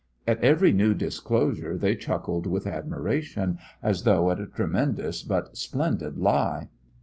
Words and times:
At 0.25 0.43
every 0.43 0.71
new 0.71 0.95
disclosure 0.95 1.77
they 1.77 1.95
chuckled 1.95 2.47
with 2.47 2.65
admiration, 2.65 3.59
as 3.83 4.01
though 4.01 4.31
at 4.31 4.39
a 4.39 4.47
tremendous 4.47 5.21
but 5.21 5.55
splendid 5.55 6.17
lie. 6.17 6.69